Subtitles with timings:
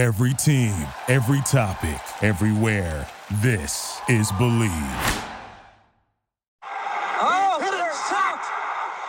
[0.00, 0.72] Every team,
[1.08, 3.06] every topic, everywhere.
[3.42, 5.24] This is Bleav.
[7.20, 8.40] Oh, hit it, shot!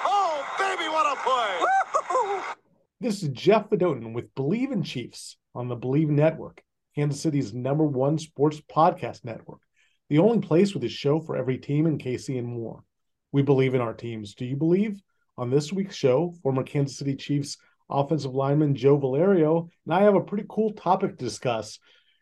[0.04, 2.56] Oh, baby, what a play!
[3.00, 6.62] This is Jeff Fedotin with Bleav in Chiefs on the Bleav Network,
[6.94, 9.62] Kansas City's number one sports podcast network,
[10.10, 12.84] the only place with a show for every team in KC and more.
[13.32, 14.36] We believe in our teams.
[14.36, 15.02] Do you believe?
[15.38, 17.56] On this week's show, former Kansas City Chiefs
[17.92, 21.80] offensive lineman Joe Valerio, and I have a pretty cool topic to discuss.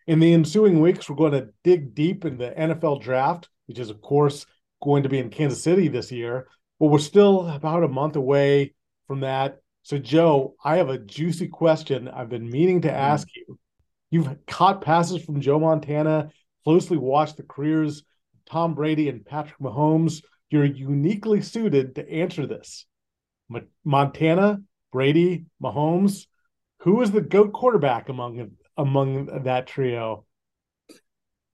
[0.08, 3.90] In the ensuing weeks, we're going to dig deep in the NFL draft, which is,
[3.90, 4.46] of course,
[4.82, 6.48] going to be in Kansas City this year,
[6.80, 8.74] but we're still about a month away
[9.08, 9.60] from that.
[9.84, 13.32] So, Joe, I have a juicy question I've been meaning to ask mm.
[13.36, 13.60] you.
[14.12, 16.32] You've caught passes from Joe Montana,
[16.64, 20.24] closely watched the careers of Tom Brady and Patrick Mahomes.
[20.50, 22.86] You're uniquely suited to answer this.
[23.84, 24.62] Montana
[24.92, 26.28] Brady, Mahomes.
[26.80, 30.26] Who is the goat quarterback among among that trio?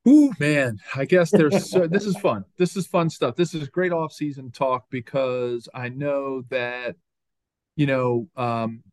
[0.07, 2.45] Ooh, man, I guess there's so, this is fun.
[2.57, 3.35] This is fun stuff.
[3.35, 6.95] This is great off-season talk because I know that
[7.75, 8.83] you know, um,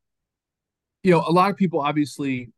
[1.02, 2.50] you know, a lot of people obviously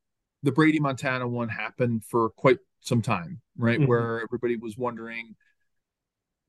[0.42, 3.78] the Brady Montana one happened for quite some time, right?
[3.78, 3.88] Mm-hmm.
[3.88, 5.34] Where everybody was wondering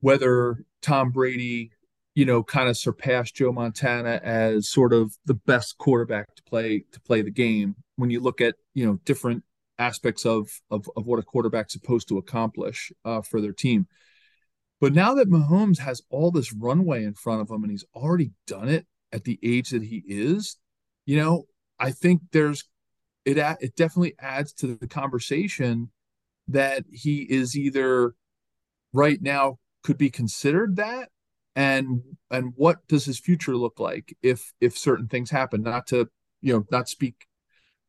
[0.00, 1.72] whether Tom Brady
[2.16, 6.82] you know, kind of surpassed Joe Montana as sort of the best quarterback to play
[6.90, 9.44] to play the game when you look at you know different
[9.78, 13.86] aspects of of, of what a quarterback's supposed to accomplish uh, for their team.
[14.80, 18.32] But now that Mahomes has all this runway in front of him and he's already
[18.46, 20.56] done it at the age that he is,
[21.04, 21.44] you know,
[21.78, 22.64] I think there's
[23.26, 25.90] it it definitely adds to the conversation
[26.48, 28.14] that he is either
[28.94, 31.10] right now could be considered that
[31.56, 35.62] and and what does his future look like if if certain things happen?
[35.62, 36.08] Not to
[36.40, 37.26] you know not speak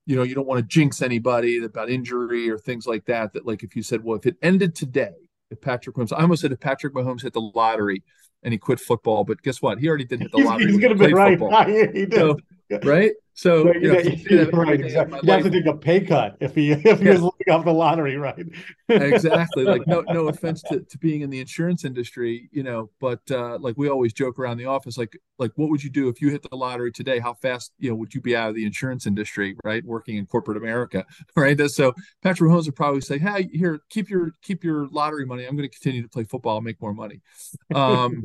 [0.07, 3.45] you know you don't want to jinx anybody about injury or things like that that
[3.45, 6.51] like if you said well if it ended today if patrick mahomes i almost said
[6.53, 8.01] if patrick mahomes hit the lottery
[8.43, 9.80] and he quit football but guess what?
[9.80, 11.37] He already did hit the lottery he's, he's gonna be right.
[11.93, 12.13] he did.
[12.13, 12.37] So,
[12.83, 15.20] right so you know, yeah, right, exactly.
[15.21, 17.11] you have to take a pay cut if he if he yeah.
[17.11, 18.43] was looking off the lottery, right?
[18.89, 19.64] exactly.
[19.64, 23.59] Like no no offense to, to being in the insurance industry, you know, but uh,
[23.59, 26.31] like we always joke around the office, like like what would you do if you
[26.31, 27.20] hit the lottery today?
[27.20, 29.86] How fast you know would you be out of the insurance industry, right?
[29.86, 31.05] Working in corporate America,
[31.36, 31.59] right?
[31.69, 31.93] So
[32.23, 35.45] Patrick Mahomes would probably say, "Hey, here, keep your keep your lottery money.
[35.45, 37.21] I'm going to continue to play football, and make more money."
[37.75, 38.23] Um,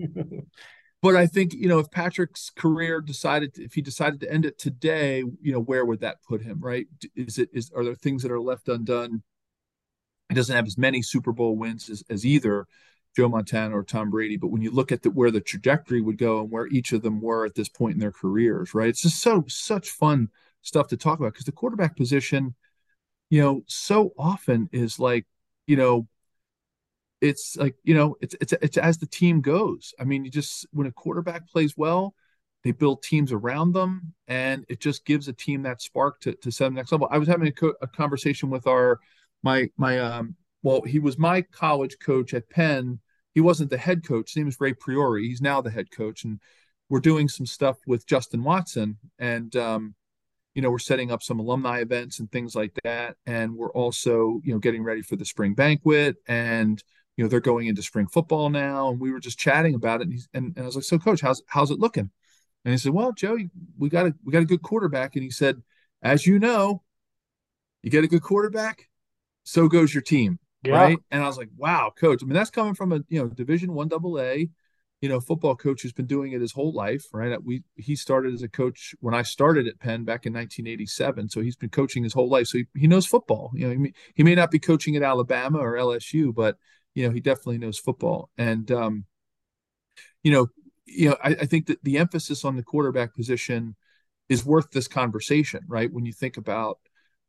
[1.03, 4.59] but I think you know if Patrick's career decided if he decided to end it
[4.59, 6.61] today, you know where would that put him?
[6.61, 6.87] Right?
[7.17, 9.23] Is it is are there things that are left undone?
[10.29, 12.67] He doesn't have as many Super Bowl wins as, as either
[13.17, 14.37] Joe Montana or Tom Brady.
[14.37, 17.03] But when you look at the, where the trajectory would go and where each of
[17.03, 18.89] them were at this point in their careers, right?
[18.89, 20.29] It's just so such fun
[20.63, 22.55] stuff to talk about because the quarterback position,
[23.29, 25.27] you know, so often is like
[25.67, 26.07] you know
[27.23, 29.95] it's like you know it's it's it's as the team goes.
[29.99, 32.15] I mean you just when a quarterback plays well
[32.65, 36.53] they build teams around them and it just gives a team that spark to, to
[36.53, 37.09] set the next level.
[37.11, 39.01] I was having a, co- a conversation with our
[39.43, 42.99] my my um well he was my college coach at penn.
[43.35, 44.31] He wasn't the head coach.
[44.31, 45.23] His name is ray Priore.
[45.23, 46.41] He's now the head coach and
[46.89, 49.95] we're doing some stuff with justin watson and um
[50.55, 54.41] you know we're setting up some alumni events and things like that and we're also
[54.45, 56.83] you know getting ready for the spring banquet and
[57.17, 60.09] you know they're going into spring football now and we were just chatting about it
[60.09, 62.11] and, and, and i was like so coach how's how's it looking?
[62.65, 63.37] And he said well joe
[63.79, 65.63] we got a we got a good quarterback and he said
[66.03, 66.83] as you know
[67.83, 68.89] you get a good quarterback
[69.45, 70.75] so goes your team yeah.
[70.75, 70.99] right?
[71.11, 72.23] And i was like wow coach.
[72.23, 74.49] I mean that's coming from a you know division one double a
[75.01, 77.43] you know football coach who's been doing it his whole life right?
[77.43, 81.41] We he started as a coach when i started at penn back in 1987 so
[81.41, 83.93] he's been coaching his whole life so he, he knows football you know he may,
[84.15, 86.57] he may not be coaching at alabama or lsu but
[86.95, 88.31] you know, he definitely knows football.
[88.37, 89.05] And um,
[90.23, 90.49] you know,
[90.87, 93.77] you know, I, I think that the emphasis on the quarterback position
[94.29, 95.93] is worth this conversation, right?
[95.93, 96.79] When you think about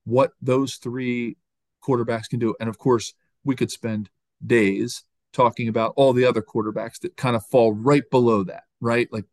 [0.06, 1.38] what those three
[1.84, 2.56] quarterbacks can do.
[2.60, 3.14] And of course,
[3.44, 4.10] we could spend
[4.46, 9.08] days talking about all the other quarterbacks that kind of fall right below that, right?
[9.12, 9.26] Like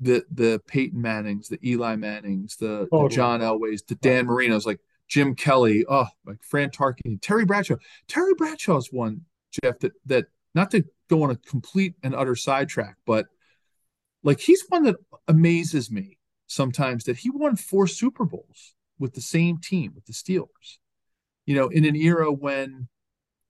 [0.00, 4.66] the the Peyton Mannings, the Eli Mannings, the, oh, the John Elways, the Dan Marinos,
[4.66, 7.76] like Jim Kelly, oh, like Fran Tarkenton, Terry Bradshaw.
[8.08, 12.96] Terry Bradshaw's one Jeff, that that not to go on a complete and utter sidetrack,
[13.06, 13.26] but
[14.22, 14.96] like he's one that
[15.28, 20.12] amazes me sometimes that he won four Super Bowls with the same team, with the
[20.12, 20.78] Steelers.
[21.46, 22.88] You know, in an era when,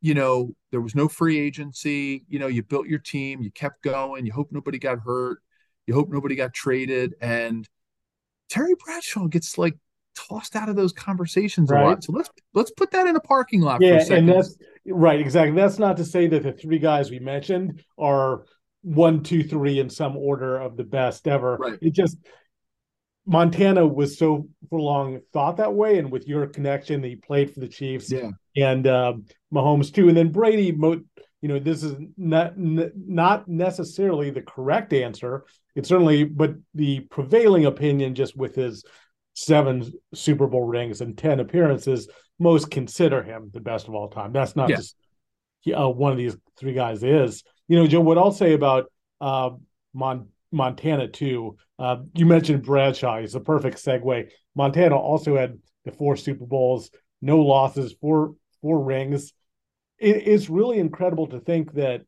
[0.01, 3.83] you know, there was no free agency, you know, you built your team, you kept
[3.83, 5.39] going, you hope nobody got hurt,
[5.87, 7.15] you hope nobody got traded.
[7.21, 7.69] And
[8.49, 9.77] Terry Bradshaw gets like
[10.15, 11.83] tossed out of those conversations Right.
[11.83, 12.05] a lot.
[12.05, 14.29] So let's let's put that in a parking lot for a second.
[14.31, 14.57] and that's
[14.87, 15.55] right, exactly.
[15.55, 18.45] That's not to say that the three guys we mentioned are
[18.83, 21.57] one, two, three in some order of the best ever.
[21.57, 21.79] Right.
[21.81, 22.19] It just
[23.27, 27.61] Montana was so for long thought that way, and with your connection, he played for
[27.61, 30.73] the Chiefs yeah, and um, Mahomes too, and then Brady.
[30.73, 31.03] Mo-
[31.43, 35.45] you know, this is not n- not necessarily the correct answer.
[35.75, 38.85] It's certainly, but the prevailing opinion, just with his
[39.45, 42.09] seven Super Bowl rings and ten appearances,
[42.39, 44.33] most consider him the best of all time.
[44.33, 44.77] That's not Yeah.
[44.77, 44.97] just
[45.61, 47.43] he- uh, one of these three guys is.
[47.69, 48.01] You know, Joe.
[48.01, 48.91] What I'll say about
[49.21, 49.51] uh,
[49.95, 51.57] Mon- Montana too.
[51.79, 53.21] Uh, you mentioned Bradshaw.
[53.21, 54.31] He's a perfect segue.
[54.55, 56.91] Montana also had the four Super Bowls,
[57.23, 59.33] no losses, four four rings.
[59.99, 62.03] It, it's really incredible to think that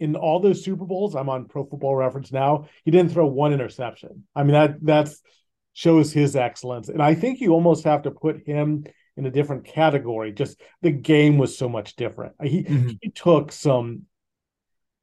[0.00, 2.66] in all those Super Bowls, I'm on Pro Football Reference now.
[2.84, 4.24] He didn't throw one interception.
[4.34, 5.20] I mean that that's
[5.80, 8.84] shows his excellence, and I think you almost have to put him
[9.16, 10.30] in a different category.
[10.32, 12.34] Just the game was so much different.
[12.42, 12.98] He Mhm.
[13.00, 14.02] he took some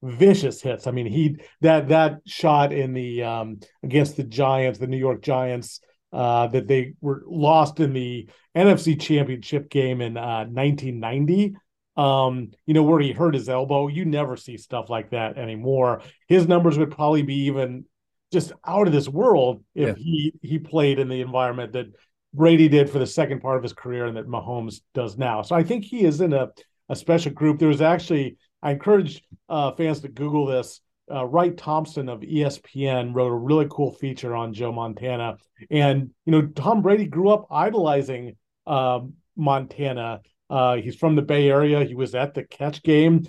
[0.04, 0.86] vicious hits.
[0.88, 5.22] I mean, he that that shot in the um against the Giants, the New York
[5.24, 5.80] Giants,
[6.14, 11.56] uh that they were lost in the NFC Championship game in uh 1990.
[11.96, 13.88] Um, you know, where he hurt his elbow.
[13.88, 16.04] You never see stuff like that anymore.
[16.28, 17.86] His numbers would probably be even
[18.32, 19.94] just out of this world if Yeah.
[19.96, 21.88] he he played in the environment that
[22.34, 25.42] Brady did for the second part of his career and that Mahomes does now.
[25.42, 26.50] So I think he is in a
[26.90, 27.60] a special group.
[27.60, 30.82] There was actually I encourage uh, fans to Google this.
[31.10, 35.38] Uh, Wright Thompson of ESPN wrote a really cool feature on Joe Montana,
[35.70, 38.36] and you know Tom Brady grew up idolizing
[38.66, 40.22] um, Montana.
[40.50, 41.84] Uh, he's from the Bay Area.
[41.86, 43.26] He was at the catch game,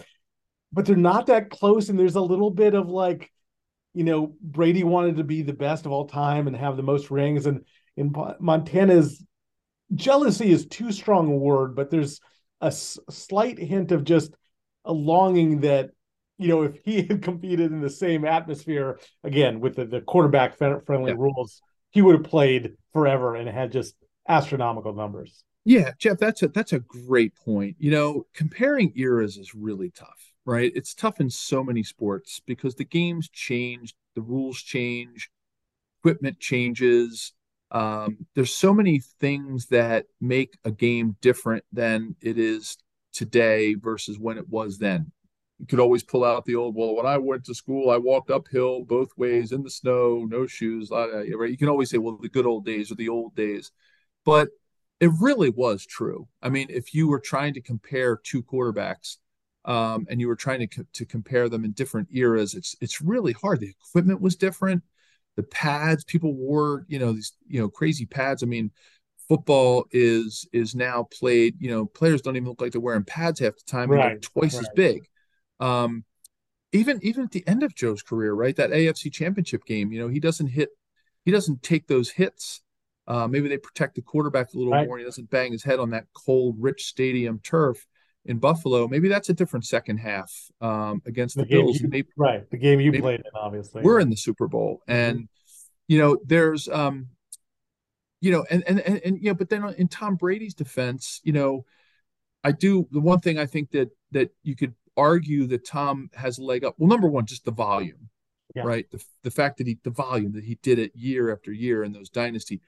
[0.72, 1.88] but they're not that close.
[1.88, 3.30] And there's a little bit of like,
[3.94, 7.10] you know, Brady wanted to be the best of all time and have the most
[7.10, 7.64] rings, and
[7.96, 9.24] in Montana's
[9.94, 12.20] jealousy is too strong a word, but there's
[12.60, 14.32] a s- slight hint of just
[14.84, 15.90] a longing that
[16.38, 20.56] you know if he had competed in the same atmosphere again with the, the quarterback
[20.56, 21.16] friendly Yeah.
[21.18, 23.94] rules he would have played forever and had just
[24.28, 27.76] astronomical numbers Yeah, Jeff, that's a that's a great point.
[27.78, 30.72] You know, comparing eras is really tough, right?
[30.74, 35.30] It's tough in so many sports because the games change, the rules change,
[36.00, 37.34] equipment changes.
[37.70, 42.78] Um, there's so many things that make a game different than it is
[43.12, 45.12] today versus when it was then.
[45.58, 48.30] You could always pull out the old, well, when I went to school, I walked
[48.30, 50.88] uphill both ways in the snow, no shoes.
[50.90, 51.50] Right?
[51.50, 53.70] You can always say, well, the good old days or the old days.
[54.24, 54.48] But
[54.98, 56.26] it really was true.
[56.40, 59.18] I mean, if you were trying to compare two quarterbacks
[59.64, 63.00] um, and you were trying to co- to compare them in different eras, it's it's
[63.00, 63.60] really hard.
[63.60, 64.82] The equipment was different.
[65.36, 68.42] The pads people wore, you know, these you know crazy pads.
[68.42, 68.70] I mean,
[69.28, 71.56] football is is now played.
[71.60, 73.92] You know, players don't even look like they're wearing pads half the time.
[73.92, 75.08] and they're Right, twice as big.
[75.60, 76.04] Um,
[76.72, 78.54] even even at the end of Joe's career, right?
[78.56, 80.70] That AFC Championship game, you know, he doesn't hit,
[81.24, 82.62] he doesn't take those hits.
[83.06, 84.86] Uh, maybe they protect the quarterback a little Right.
[84.86, 84.96] more.
[84.96, 87.86] And he doesn't bang his head on that cold, rich stadium turf
[88.28, 88.86] in Buffalo.
[88.86, 91.80] Maybe that's a different second half um, against the, the Bills.
[91.80, 94.94] you, Maybe right the game you played in obviously we're in the Super Bowl, Mhm.
[94.94, 95.28] and
[95.88, 97.08] you know, there's um,
[98.20, 101.32] you know, and and and, and you know, but then in Tom Brady's defense, you
[101.32, 101.64] know,
[102.44, 106.38] I do the one thing I think that that you could argue that Tom has
[106.38, 106.74] a leg up.
[106.78, 108.10] Well, number one, just the volume,
[108.54, 108.62] Yeah.
[108.64, 108.90] right?
[108.90, 111.92] The the fact that he the volume that he did it year after year in
[111.92, 112.60] those dynasty,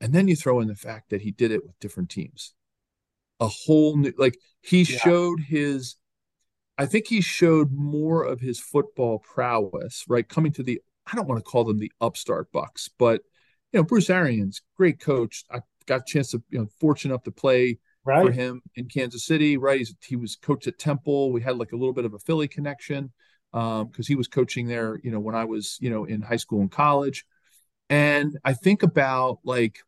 [0.00, 2.54] and then you throw in the fact that he did it with different teams,
[3.40, 4.98] a whole new like he Yeah.
[4.98, 5.96] showed his.
[6.76, 10.28] I think he showed more of his football prowess, right?
[10.28, 13.22] Coming to the, I don't want to call them the upstart Bucks, but
[13.72, 15.44] you know, Bruce Arians, great coach.
[15.50, 19.24] I got a chance to, you know, fortunate enough to play for him in Kansas
[19.24, 19.78] City, right?
[19.78, 21.32] He's, he was coach at Temple.
[21.32, 23.12] We had like a little bit of a Philly connection
[23.52, 26.36] um, because he was coaching there, you know, when I was, you know, in high
[26.36, 27.24] school and college.
[27.88, 29.78] And I think about like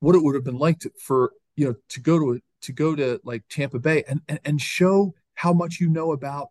[0.00, 2.96] what it would have been like to, for, you know, to go to, to go
[2.96, 6.48] to like Tampa Bay and, and, and show how much you know about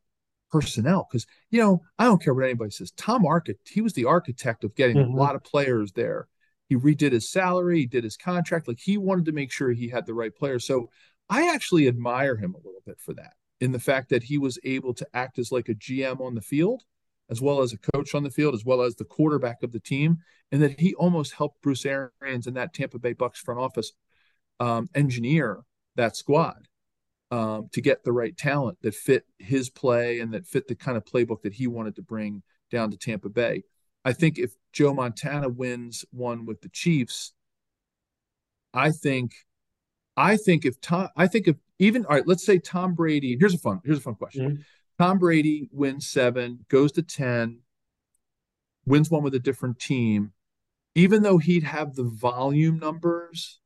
[0.52, 1.08] personnel.
[1.12, 2.92] Cause, you know, I don't care what anybody says.
[2.92, 5.14] Tom Architect, he was the architect of getting Mhm.
[5.14, 6.28] a lot of players there
[6.68, 8.68] he redid his salary, he did his contract.
[8.68, 10.68] Like he wanted to make sure he had the right players.
[10.68, 10.92] So
[11.28, 14.60] I actually admire him a little bit for that in the fact that he was
[14.64, 16.84] able to act as like a GM on the field,
[17.28, 19.80] as well as a coach on the field, as well as the quarterback of the
[19.80, 20.20] team,
[20.52, 23.92] and that he almost helped Bruce Arians and that Tampa Bay Bucks front office
[24.60, 25.62] um, engineer
[25.96, 26.68] that squad
[27.32, 30.98] um, to get the right talent that fit his play and that fit the kind
[30.98, 33.64] of playbook that he wanted to bring down to Tampa Bay.
[34.06, 37.34] I think if Joe Montana wins one with the Chiefs,
[38.74, 39.34] I think,
[40.16, 43.38] I think if Tom, I think if even all right, let's say Tom Brady.
[43.40, 43.82] Here's a fun.
[43.84, 44.52] Here's a fun question.
[44.52, 44.62] Mm-hmm.
[44.98, 47.60] Tom Brady wins seven, goes to ten,
[48.86, 50.34] wins one with a different team.
[50.96, 53.60] Even though he'd have the volume numbers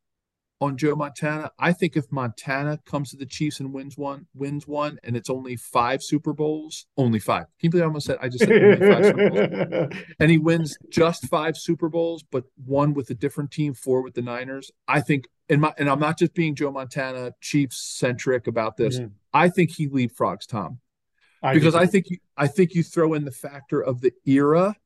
[0.63, 1.51] on Joe Montana.
[1.59, 5.29] I think if Montana comes to the Chiefs and wins one, wins one, and it's
[5.29, 7.47] only five Super Bowls, only five.
[7.59, 10.03] Can you believe I almost said I just said only five Super Bowls?
[10.19, 14.13] And he wins just five Super Bowls, but one with a different team, four with
[14.13, 14.71] the Niners.
[14.87, 18.99] I think, and my and I'm not just being Joe Montana Chiefs centric about this.
[18.99, 19.13] Mm-hmm.
[19.33, 20.79] I think he leapfrogs Tom.
[21.41, 24.77] I because I think you, I think you throw in the factor of the era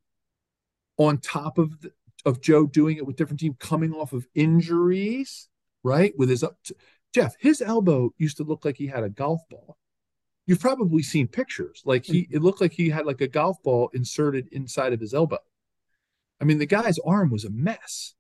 [0.98, 1.92] on top of the,
[2.26, 5.50] of Joe doing it with different team coming off of injuries
[5.84, 6.14] right?
[6.18, 6.58] With his up,
[7.14, 9.78] Jeff, his elbow used to look like he had a golf ball.
[10.46, 11.82] You've probably seen pictures.
[11.86, 12.36] Like he, mm-hmm.
[12.36, 15.40] it looked like he had like a golf ball inserted inside of his elbow.
[16.40, 18.14] I mean, the guy's arm was a mess.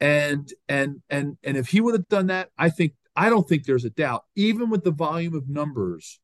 [0.00, 3.64] And and and and if he would have done that, I think I don't think
[3.64, 4.24] there's a doubt.
[4.34, 6.20] Even with the volume of numbers,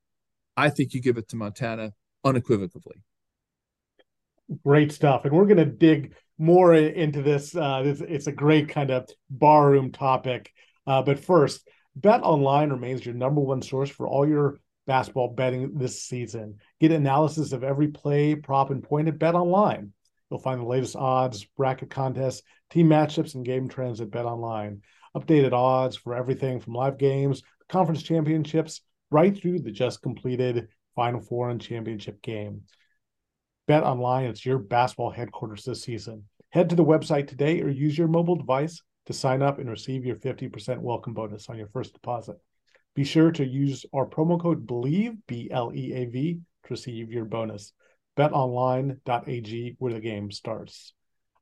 [0.56, 1.92] I think you give it to Montana
[2.24, 3.04] unequivocally.
[4.64, 5.24] Great stuff.
[5.24, 7.54] And we're going to dig more into this.
[7.54, 10.52] Uh, it's, it's, a great kind of barroom topic.
[10.86, 11.68] Uh, but first,
[11.98, 16.56] BetOnline remains your number one source for all your basketball betting this season.
[16.80, 19.90] Get analysis of every play, prop, and point at BetOnline.
[20.30, 24.80] You'll find the latest odds, bracket contests, team matchups, and game trends at BetOnline.
[25.16, 31.20] Updated odds for everything from live games, conference championships, right through the just completed Final
[31.20, 32.62] Four and championship game.
[33.68, 36.24] Bet online, it's your basketball headquarters this season.
[36.48, 40.06] Head to the website today or use your mobile device to sign up and receive
[40.06, 42.36] your 50% welcome bonus on your first deposit.
[42.94, 47.12] Be sure to use our promo code BLEAV, B L E A V, to receive
[47.12, 47.74] your bonus.
[48.16, 50.94] BetOnline.ag, where the game starts.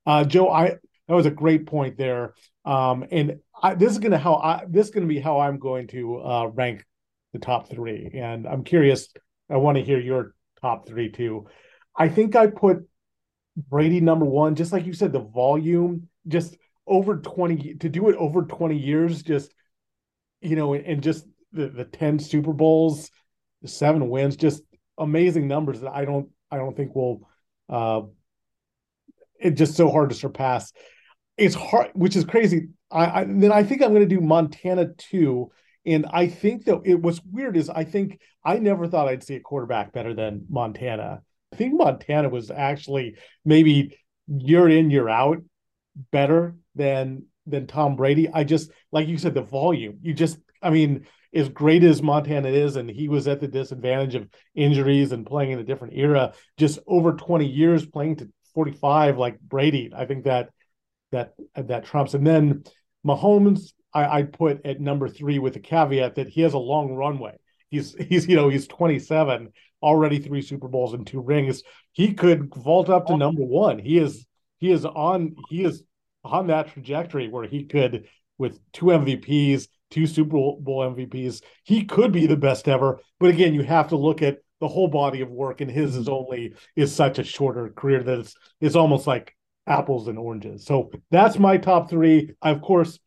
[0.05, 0.71] Uh, Joe, I
[1.07, 2.35] that was a great point there.
[2.65, 5.87] Um, and I, this is gonna how I this is gonna be how I'm going
[5.89, 6.85] to uh, rank
[7.33, 8.11] the top three.
[8.15, 9.13] And I'm curious.
[9.49, 11.47] I want to hear your top three too.
[11.97, 12.89] I think I put
[13.57, 18.17] Brady number one, just like you said, the volume, just over 20 to do it
[18.17, 19.53] over 20 years, just
[20.41, 23.11] you know, and just the, the 10 Super Bowls,
[23.63, 24.63] the seven wins, just
[24.99, 27.29] amazing numbers that I don't I don't think will
[27.69, 28.03] uh
[29.39, 30.73] it's just so hard to surpass.
[31.37, 32.69] It's hard, which is crazy.
[32.91, 35.51] I, I then I think I'm gonna do Montana too.
[35.85, 39.37] And I think that it what's weird is I think I never thought I'd see
[39.37, 41.23] a quarterback better than Montana.
[41.57, 43.97] I think Montana was actually maybe
[44.29, 45.39] year in year out
[46.13, 48.29] better than than Tom Brady.
[48.29, 49.99] I just like you said the volume.
[50.03, 54.17] You just I mean as great as Montana is and he was at the disadvantage
[54.17, 59.17] of injuries and playing in a different era just over 20 years playing to 45
[59.17, 59.91] like Brady.
[59.97, 60.51] I think that
[61.11, 62.65] that that trumps and then
[63.03, 66.93] Mahomes I, I put at number 3 with the caveat that he has a long
[66.93, 67.39] runway.
[67.71, 71.63] He's he's you know he's 27 already three Super Bowls and two rings.
[71.93, 73.79] He could vault up to number one.
[73.79, 74.27] He is
[74.59, 75.83] he is on he is
[76.25, 78.07] on that trajectory where he could
[78.39, 83.01] with two MVPs, two Super Bowl MVPs, he could be the best ever.
[83.19, 86.07] But again, you have to look at the whole body of work, and his is
[86.07, 86.15] mm-hmm.
[86.15, 90.65] only is such a shorter career that it's it's almost like apples and oranges.
[90.65, 92.33] So that's my top three.
[92.41, 92.99] I of course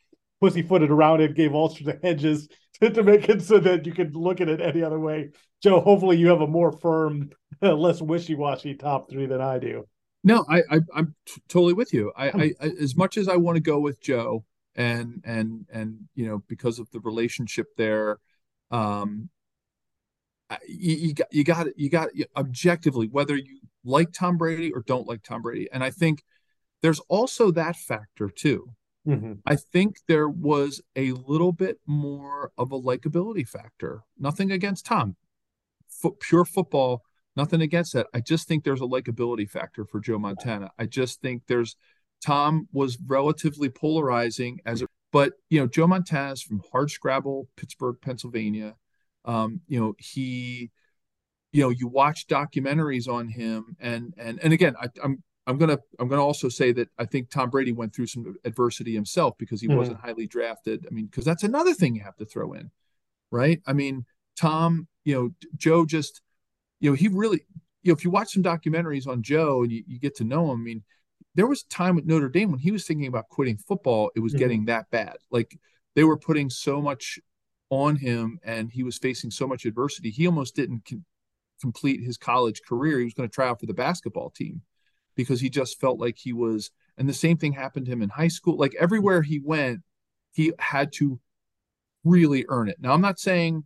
[0.42, 2.48] pussyfooted around it, gave sorts of hedges
[2.82, 5.32] to, to make it so that you could look at it any other way.
[5.62, 7.32] Joe, hopefully you have a more firm,
[7.62, 9.86] less wishy-washy top three than I do.
[10.24, 12.12] No, I, I am t- totally with you.
[12.16, 14.44] I, I, I as much as I want to go with Joe,
[14.76, 18.20] and and and you know because of the relationship there,
[18.70, 19.30] um,
[20.68, 25.08] you, you got you got you got objectively whether you like Tom Brady or don't
[25.08, 26.24] like Tom Brady, and I think
[26.82, 28.74] there's also that factor too.
[29.10, 29.34] Mm-hmm.
[29.46, 34.04] I think there was a little bit more of a likability factor.
[34.18, 35.16] Nothing against Tom,
[36.04, 37.04] F- pure football.
[37.36, 38.08] Nothing against that.
[38.14, 40.72] I just think there's a likability factor for Joe Montana.
[40.78, 41.76] I just think there's
[42.26, 48.76] Tom was relatively polarizing as a, but you know Joe Montana's from Hardscrabble, Pittsburgh, Pennsylvania.
[49.26, 50.72] Um, you know he,
[51.52, 55.80] you know you watch documentaries on him, and and and again I, I'm I'm gonna
[55.98, 59.60] I'm gonna also say that I think Tom Brady went through some adversity himself because
[59.60, 59.78] he mm-hmm.
[59.78, 60.86] wasn't highly drafted.
[60.88, 62.70] I mean, because that's another thing you have to throw in,
[63.32, 63.60] right?
[63.66, 64.06] I mean,
[64.38, 66.22] Tom, you know, Joe just,
[66.80, 67.42] you know, he really,
[67.82, 70.52] you know, if you watch some documentaries on Joe and you, you get to know
[70.52, 70.84] him, I mean,
[71.34, 74.34] there was time with Notre Dame when he was thinking about quitting football, it was
[74.34, 74.40] mm-hmm.
[74.40, 75.18] getting that bad.
[75.32, 75.58] Like
[75.96, 77.18] they were putting so much
[77.72, 80.12] on him and he was facing so much adversity.
[80.12, 80.88] He almost didn't
[81.60, 83.00] complete his college career.
[83.00, 84.62] He was going to try out for the basketball team
[85.20, 88.08] because he just felt like he was and the same thing happened to him in
[88.08, 88.56] high school.
[88.56, 89.82] Like everywhere he went,
[90.32, 91.20] he had to
[92.06, 92.78] really earn it.
[92.80, 93.66] Now I'm not saying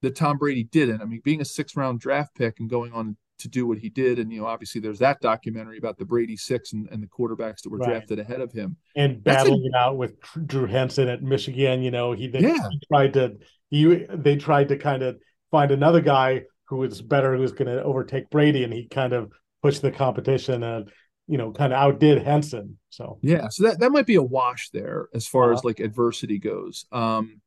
[0.00, 1.02] that Tom Brady didn't.
[1.02, 3.90] I mean, being a six round draft pick and going on to do what he
[3.90, 7.06] did, and you know, obviously there's that documentary about the Brady six and, and the
[7.06, 7.90] quarterbacks that were right.
[7.90, 10.14] drafted ahead of him, and battling a, it out with
[10.46, 11.82] Drew Henson at Michigan.
[11.82, 12.66] You know, he, they, yeah.
[12.90, 13.36] tried to
[13.68, 15.18] he they tried to kind of
[15.50, 19.12] find another guy who was better, who was going to overtake Brady, and he kind
[19.12, 20.90] of pushed the competition and
[21.28, 22.78] you know kind of outdid Henson.
[22.90, 25.54] So yeah, so that that might be a wash there as far uh-huh.
[25.54, 26.86] as like adversity goes.
[26.92, 27.40] Um,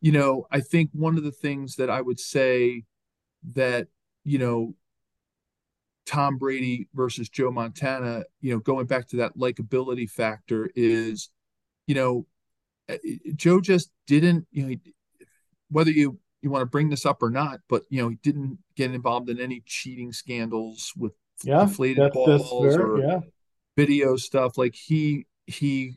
[0.00, 2.84] you know, I think one of the things that I would say
[3.54, 3.88] that,
[4.24, 4.74] you know,
[6.04, 11.30] Tom Brady versus Joe Montana, you know, going back to that likability factor is,
[11.86, 12.26] you know,
[12.88, 12.98] eh,
[13.34, 14.76] Joe just didn't, you know,
[15.70, 18.58] whether you you want to bring this up or not, but you know, he didn't
[18.76, 23.20] get involved in any cheating scandals with yeah, deflated that's, balls fair, or yeah.
[23.76, 24.58] video stuff.
[24.58, 25.94] Like he he,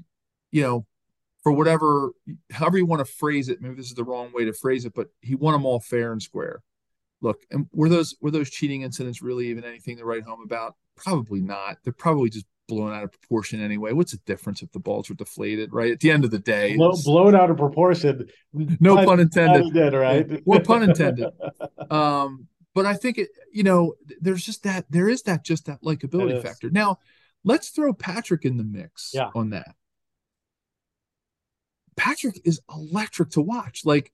[0.51, 0.85] you know,
[1.43, 2.11] for whatever,
[2.51, 3.61] however you want to phrase it.
[3.61, 6.11] Maybe this is the wrong way to phrase it, but he won them all fair
[6.11, 6.61] and square.
[7.21, 10.75] Look, and were those were those cheating incidents really even anything to write home about?
[10.95, 11.77] Probably not.
[11.83, 13.91] They're probably just blown out of proportion anyway.
[13.91, 15.73] What's the difference if the balls were deflated?
[15.73, 18.29] Right at the end of the day, Blow, blown out of proportion.
[18.53, 19.73] No pun, pun intended.
[19.73, 20.41] Did, right?
[20.45, 21.29] Or pun intended.
[21.89, 23.29] Um, but I think it.
[23.51, 24.85] You know, there's just that.
[24.89, 26.69] There is that just that likability factor.
[26.69, 26.99] Now,
[27.43, 29.29] let's throw Patrick in the mix yeah.
[29.35, 29.75] on that.
[31.95, 33.85] Patrick is electric to watch.
[33.85, 34.11] Like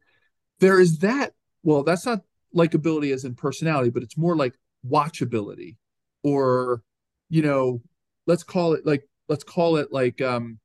[0.59, 1.33] there is that.
[1.63, 2.21] Well, that's not
[2.55, 4.55] likability as in personality, but it's more like
[4.87, 5.75] watchability,
[6.23, 6.81] or
[7.29, 7.81] you know,
[8.27, 10.59] let's call it like let's call it like um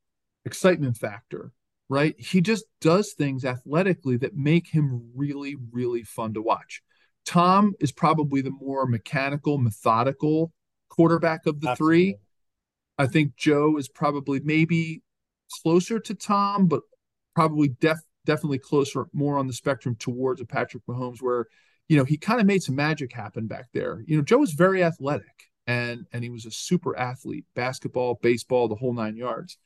[0.44, 1.52] excitement factor.
[1.88, 2.14] Right?
[2.20, 6.84] He just does things athletically that make him really, really fun to watch.
[7.30, 10.52] Tom is probably the more mechanical, methodical
[10.88, 11.96] quarterback of the Absolutely.
[12.10, 12.16] three.
[12.98, 15.04] I think Joe is probably maybe
[15.62, 16.82] closer to Tom, but
[17.36, 21.46] probably def, definitely closer, more on the spectrum towards a Patrick Mahomes, where
[21.88, 24.02] you know he kind of made some magic happen back there.
[24.08, 28.66] You know, Joe was very athletic, and and he was a super athlete, basketball, baseball,
[28.66, 29.56] the whole nine yards.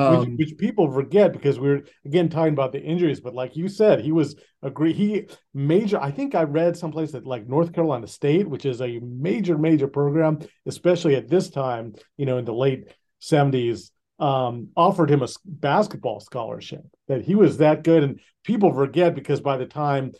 [0.00, 3.68] Um, which, which, people forget because we're again talking about the injuries, but like you
[3.68, 6.00] said, he was a great he major.
[6.00, 9.88] I think I read someplace that like North Carolina State, which is a major major
[9.88, 15.28] program, especially at this time, you know, in the late seventies, um, offered him a
[15.44, 18.02] basketball scholarship, that he was that good.
[18.02, 20.12] And people forget because by the time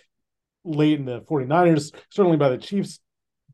[0.64, 3.00] late in the 49ers, certainly by the Chiefs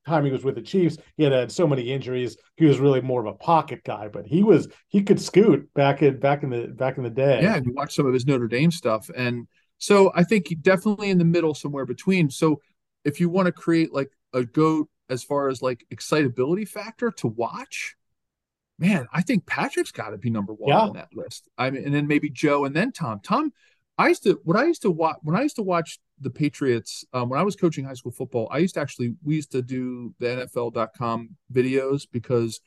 [0.06, 2.36] time he was with the Chiefs, he had had so many injuries.
[2.56, 6.02] He was really more of a pocket guy, but he was he could scoot back
[6.02, 7.40] in back in the back in the day.
[7.42, 9.46] Yeah, you watch some of his Notre Dame stuff, and
[9.78, 12.30] so I think definitely in the middle, somewhere between.
[12.30, 12.60] So
[13.04, 17.28] if you want to create like a goat as far as like excitability factor to
[17.28, 17.96] watch,
[18.78, 20.80] man, I think Patrick's got to be number one yeah.
[20.80, 21.48] on that list.
[21.56, 23.20] I mean, and then maybe Joe, and then Tom.
[23.22, 23.52] Tom,
[23.98, 27.04] I used to when I used to watch when I used to watch the Patriots
[27.12, 28.48] um, when I was coaching high school football.
[28.50, 32.60] I used to actually we used to do the NFL.com videos because,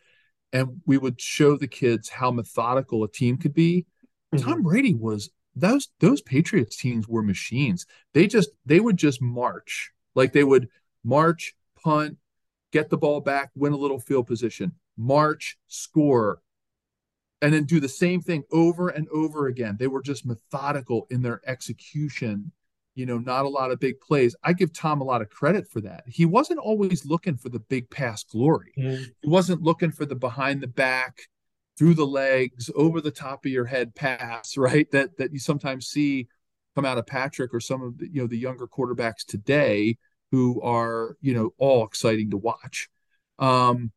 [0.53, 3.85] and we would show the kids how methodical a team could be.
[4.33, 4.49] Mm-hmm.
[4.49, 7.85] Tom Brady was those those Patriots teams were machines.
[8.13, 10.67] They just they would just march like they would
[11.03, 12.17] march, punt,
[12.71, 16.41] get the ball back, win a little field position, march, score,
[17.41, 19.77] and then do the same thing over and over again.
[19.79, 22.51] They were just methodical in their execution.
[22.95, 24.35] You know, not a lot of big plays.
[24.43, 26.03] I give Tom a lot of credit for that.
[26.05, 28.73] He wasn't always looking for the big pass glory.
[28.77, 29.03] Mm-hmm.
[29.21, 31.21] He wasn't looking for the behind the back,
[31.79, 34.91] through the legs, over the top of your head pass, right?
[34.91, 36.27] That that you sometimes see
[36.75, 39.97] come out of Patrick or some of the you know the younger quarterbacks today
[40.31, 42.89] who are you know all exciting to watch.
[43.39, 43.93] Um,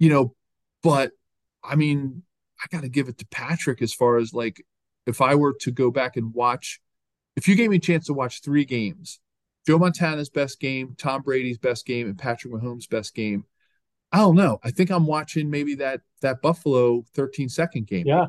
[0.00, 0.34] you know,
[0.82, 1.12] but
[1.62, 2.24] I mean,
[2.62, 4.64] I got to give it to Patrick as far as like
[5.06, 6.80] if I were to go back and watch,
[7.36, 9.20] if you gave me a chance to watch three games,
[9.66, 13.44] Joe Montana's best game, Tom Brady's best game, and Patrick Mahomes' best game.
[14.12, 14.58] I don't know.
[14.62, 18.06] I think I'm watching maybe that that Buffalo 13 second game.
[18.06, 18.26] Yeah.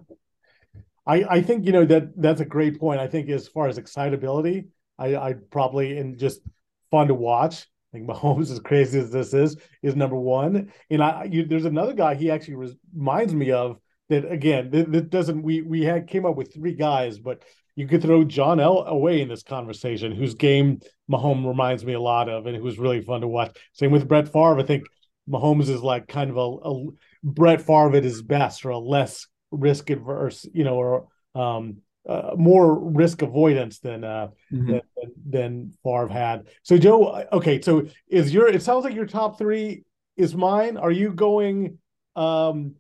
[1.06, 3.02] I, I think you know that that's a great point.
[3.02, 4.68] I think as far as excitability,
[4.98, 6.42] I I probably and just
[6.90, 10.72] fun to watch I think Mahomes, as crazy as this is, is number one.
[10.90, 14.32] And I, you, there's another guy he actually reminds me of that.
[14.32, 15.42] Again, that, doesn't.
[15.44, 17.44] We we had came up with three guys, but
[17.76, 22.30] you could throw John Elway in this conversation, whose game Mahomes reminds me a lot
[22.30, 23.58] of, and it was really fun to watch.
[23.74, 24.60] Same with Brett Favre.
[24.60, 24.84] I think
[25.28, 26.86] Mahomes is like kind of a, a
[27.24, 32.32] Brett Favre at his best, or a less risk adverse, you know, or um, uh,
[32.36, 34.72] more risk avoidance than uh mm-hmm.
[34.72, 34.82] than,
[35.26, 36.48] than Favre had.
[36.64, 39.84] So Joe, okay, so is your it sounds like your top three
[40.18, 40.78] is mine.
[40.78, 41.80] Are you going
[42.16, 42.76] Um,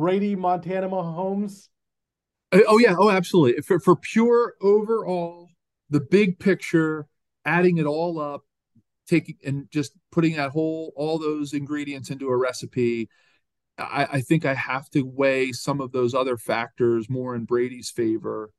[0.00, 1.68] Brady, Montana, Mahomes.
[2.52, 3.60] Uh, oh yeah, oh absolutely.
[3.60, 5.50] For for pure overall,
[5.90, 7.06] the big picture,
[7.44, 8.46] adding it all up,
[9.06, 13.10] taking and just putting that whole all those ingredients into a recipe.
[13.76, 17.90] I, I think I have to weigh some of those other factors more in Brady's
[17.90, 18.52] favor,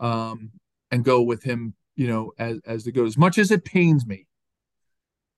[0.00, 0.50] um,
[0.90, 1.74] and go with him.
[1.94, 3.12] You know, as as it goes.
[3.12, 4.26] As much as it pains me,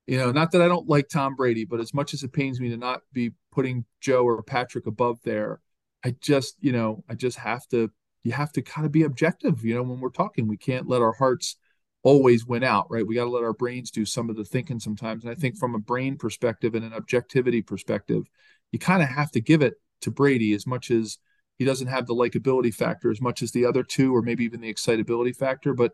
[0.06, 2.60] you know, not that I don't like Tom Brady, but as much as it pains
[2.60, 5.60] me to not be putting Joe or Patrick above there,
[6.04, 7.90] I just, you know, I just have to,
[8.24, 10.48] you have to kind of be objective, you know, when we're talking.
[10.48, 11.56] We can't let our hearts
[12.02, 13.06] always win out, right?
[13.06, 15.24] We got to let our brains do some of the thinking sometimes.
[15.24, 18.24] And I think from a brain perspective and an objectivity perspective,
[18.72, 21.18] you kind of have to give it to Brady as much as
[21.58, 24.60] he doesn't have the likability factor as much as the other two, or maybe even
[24.60, 25.74] the excitability factor.
[25.74, 25.92] But,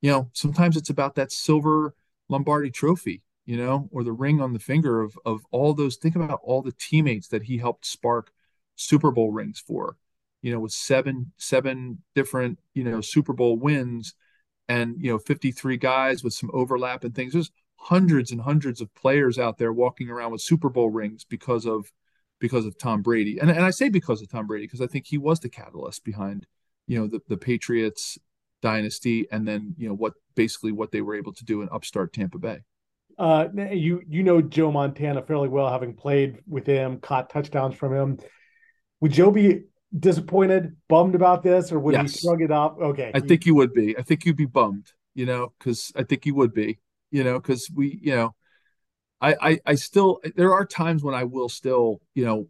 [0.00, 1.94] you know, sometimes it's about that silver
[2.28, 5.96] Lombardi trophy you know, or the ring on the finger of of all those.
[5.96, 8.32] Think about all the teammates that he helped spark
[8.74, 9.96] Super Bowl rings for,
[10.42, 14.14] you know, with seven seven different you know Super Bowl wins,
[14.68, 17.32] and you know 53 guys with some overlap and things.
[17.32, 21.66] There's hundreds and hundreds of players out there walking around with Super Bowl rings because
[21.66, 21.92] of
[22.40, 23.38] because of Tom Brady.
[23.38, 26.04] And and I say because of Tom Brady because I think he was the catalyst
[26.04, 26.46] behind
[26.86, 28.18] you know the the Patriots
[28.62, 32.12] dynasty and then you know what basically what they were able to do in upstart
[32.12, 32.60] Tampa Bay.
[33.18, 37.94] Uh, you you know Joe Montana fairly well, having played with him, caught touchdowns from
[37.94, 38.18] him.
[39.00, 39.62] Would Joe be
[39.98, 42.12] disappointed, bummed about this, or would yes.
[42.12, 42.76] he shrug it off?
[42.78, 43.96] Okay, I think you would be.
[43.96, 46.78] I think you'd be bummed, you know, because I think you would be,
[47.10, 48.34] you know, because we, you know,
[49.20, 52.48] I, I I still there are times when I will still, you know,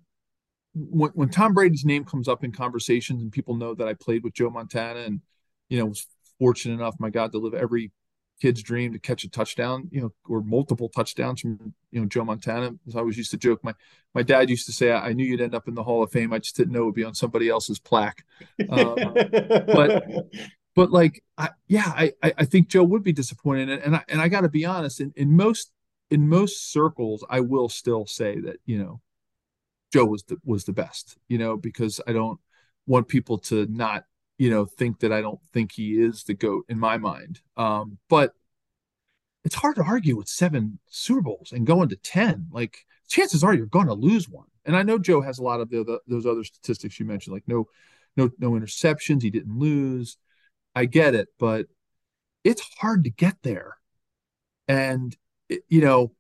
[0.75, 4.25] when when Tom Brady's name comes up in conversations and people know that I played
[4.25, 5.21] with Joe Montana and
[5.69, 6.07] you know was
[6.39, 7.93] fortunate enough, my God, to live every
[8.41, 12.25] kid's dream to catch a touchdown, you know, or multiple touchdowns from you know Joe
[12.25, 12.75] Montana.
[12.87, 13.75] As I always used to joke, my
[14.15, 16.33] my dad used to say, "I knew you'd end up in the Hall of Fame.
[16.33, 18.25] I just didn't know it would be on somebody else's plaque."
[18.69, 18.95] Uh,
[19.67, 20.05] but
[20.75, 24.21] but like, I, yeah, I I think Joe would be disappointed, and, and I and
[24.21, 25.73] I got to be honest, in, in most
[26.11, 29.01] in most circles, I will still say that you know
[29.93, 32.39] Joe was the was the best, you know, because I don't
[32.87, 34.05] want people to not
[34.39, 37.41] you know, think that I don't think he is the GOAT in my mind.
[37.57, 38.33] Um, but
[39.45, 42.49] it's hard to argue with seven Super Bowls and going to 10.
[42.51, 44.47] Like, chances are you're going to lose one.
[44.65, 47.35] And I know Joe has a lot of the, the, those other statistics you mentioned,
[47.35, 47.69] like no,
[48.17, 49.23] no, no interceptions.
[49.23, 50.17] He didn't lose.
[50.75, 51.67] I get it, but
[52.45, 53.77] it's hard to get there.
[54.69, 55.17] And,
[55.49, 56.13] it, you know,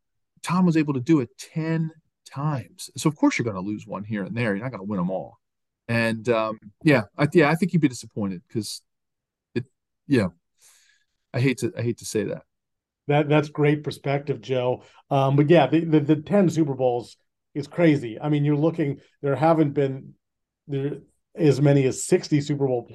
[0.42, 1.90] Tom was able to do it 10
[2.24, 2.90] times.
[2.96, 4.55] So, of course, you're going to lose one here and there.
[4.55, 5.40] You're not going to win them all.
[5.88, 8.83] And um, yeah, I, yeah, I think you'd be disappointed because
[9.55, 9.64] it,
[10.18, 10.33] know,
[11.33, 12.42] I hate to I hate to say that.
[13.09, 14.83] That that's great perspective, Joe.
[15.11, 17.16] Um, but yeah, the, the, the ten Super Bowls
[17.55, 18.18] is crazy.
[18.20, 19.01] I mean, you're looking.
[19.22, 20.14] There haven't been
[20.66, 20.99] there
[21.37, 22.90] as many as 60 Super Bowls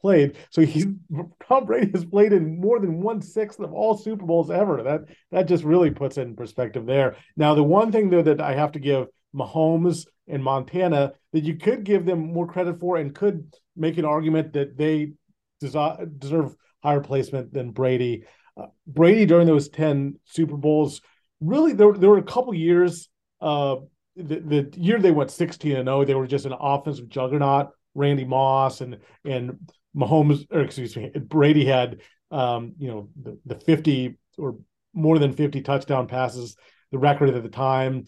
[0.00, 0.36] played.
[0.50, 0.86] So he's
[1.48, 4.82] Tom Brady has played in more than one sixth of all Super Bowls ever.
[4.82, 7.16] That that just really puts it in perspective there.
[7.36, 11.56] Now, the one thing though that I have to give Mahomes and Montana that you
[11.56, 15.12] could give them more credit for and could make an argument that they
[15.60, 18.24] deserve higher placement than Brady.
[18.56, 21.00] Uh, Brady during those 10 Super Bowls,
[21.40, 23.08] really, there, there were a couple years.
[23.40, 23.76] Uh,
[24.16, 27.70] the, the year they went 16 and 0, they were just an offensive juggernaut.
[27.94, 29.58] Randy Moss and and
[29.94, 34.56] Mahomes, or excuse me, Brady had um, you know the, the 50 or
[34.94, 36.56] more than 50 touchdown passes,
[36.90, 38.06] the record at the time.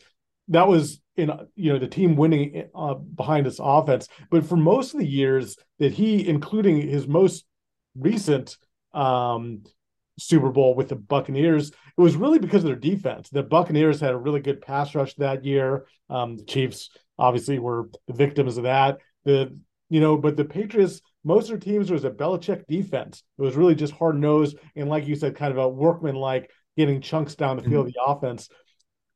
[0.48, 4.08] That was in you know the team winning uh, behind this offense.
[4.30, 7.44] But for most of the years that he, including his most
[7.96, 8.56] recent
[8.92, 9.62] um,
[10.18, 13.28] Super Bowl with the Buccaneers, it was really because of their defense.
[13.30, 15.86] The Buccaneers had a really good pass rush that year.
[16.10, 18.98] Um, the Chiefs obviously were the victims of that.
[19.24, 19.56] The
[19.90, 23.22] you know, but the Patriots, most of their teams was a Belichick defense.
[23.38, 26.50] It was really just hard nosed and, like you said, kind of a workman like
[26.76, 28.10] getting chunks down the field mm-hmm.
[28.10, 28.48] of the offense.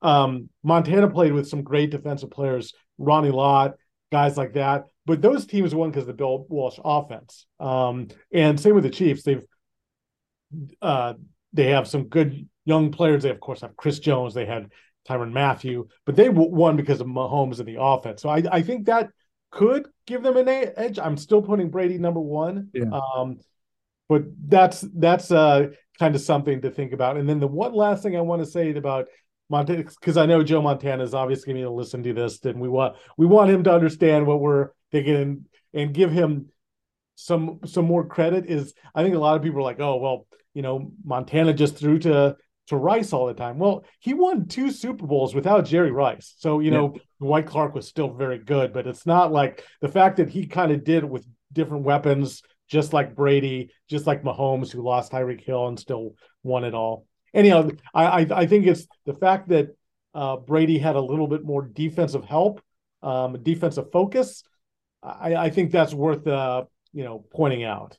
[0.02, 3.74] Um, Montana played with some great defensive players, Ronnie Lott,
[4.12, 4.84] guys like that.
[5.06, 7.46] But those teams won because of the Bill Walsh offense.
[7.58, 9.22] Um, and same with the Chiefs.
[9.22, 9.44] They've
[10.80, 11.14] uh,
[11.52, 13.22] they have some good young players.
[13.22, 14.34] They of course have Chris Jones.
[14.34, 14.70] They had
[15.08, 18.22] Tyrann Mathieu, but they won because of Mahomes and the offense.
[18.22, 19.08] So I, I think that
[19.50, 20.98] could give them an edge.
[20.98, 22.68] I'm still putting Brady number one.
[22.72, 22.90] Yeah.
[22.92, 23.38] Um,
[24.08, 27.16] but that's that's uh, kind of something to think about.
[27.16, 29.08] And then the one last thing I want to say about
[29.50, 32.68] Montana, because I know Joe Montana is obviously going to listen to this, and we
[32.68, 36.46] want we want him to understand what we're thinking and, and give him
[37.14, 38.46] some some more credit.
[38.46, 41.76] Is I think a lot of people are like, oh well, you know, Montana just
[41.76, 42.36] threw to
[42.68, 43.58] to Rice all the time.
[43.58, 46.34] Well, he won two Super Bowls without Jerry Rice.
[46.36, 47.00] So, you know, yeah.
[47.18, 50.70] Dwight Clark was still very good, but it's not like the fact that he kind
[50.70, 55.68] of did with different weapons, just like Brady, just like Mahomes, who lost Tyreek Hill
[55.68, 57.06] and still won it all.
[57.34, 59.76] Anyhow, I, I, think it's the fact that
[60.14, 62.62] uh, Brady had a little bit more defensive help,
[63.02, 64.42] um, defensive focus.
[65.02, 67.98] I, I think that's worth uh, you know pointing out.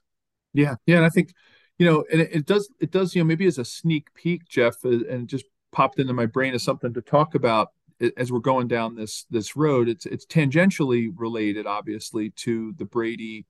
[0.54, 1.34] Yeah, yeah, and I think
[1.78, 4.48] you know, and it, it does it does you know maybe as a sneak peek,
[4.48, 7.70] Jeff, uh, and just popped into my brain as something to talk about
[8.18, 9.88] as we're going down this this road.
[9.88, 13.46] It's it's tangentially related, obviously, to the Brady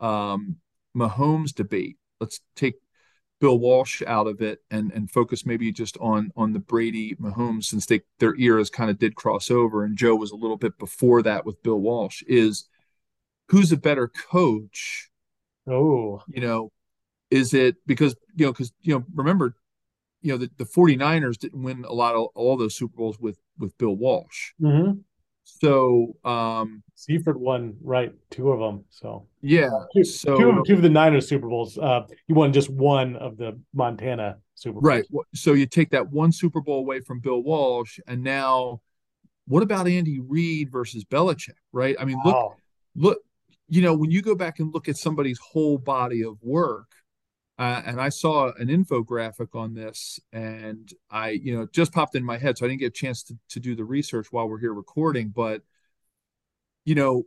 [0.00, 0.56] um,
[0.96, 1.96] Mahomes debate.
[2.20, 2.74] Let's take
[3.44, 7.64] Bill Walsh out of it and and focus maybe just on on the Brady Mahomes
[7.64, 10.78] since they their eras kind of did cross over and Joe was a little bit
[10.78, 12.64] before that with Bill Walsh is
[13.50, 15.10] who's a better coach?
[15.68, 16.72] Oh, you know,
[17.30, 19.56] is it because you know because you know remember
[20.22, 23.36] you know the, the 49ers didn't win a lot of all those Super Bowls with
[23.58, 24.52] with Bill Walsh.
[24.58, 25.00] Mm-hmm.
[25.44, 28.84] So um Seifert won right two of them.
[28.90, 31.78] So yeah, two, so two of, two of the Niners Super Bowls.
[31.78, 34.84] Uh, he won just one of the Montana Super Bowls.
[34.84, 35.04] Right.
[35.34, 38.80] So you take that one Super Bowl away from Bill Walsh, and now
[39.46, 41.56] what about Andy Reid versus Belichick?
[41.72, 41.96] Right.
[42.00, 42.56] I mean, look,
[42.96, 43.18] look.
[43.68, 46.90] You know, when you go back and look at somebody's whole body of work,
[47.58, 52.24] uh, and I saw an infographic on this, and I, you know, just popped in
[52.24, 54.58] my head, so I didn't get a chance to, to do the research while we're
[54.58, 55.28] here recording.
[55.34, 55.62] But,
[56.84, 57.24] you know,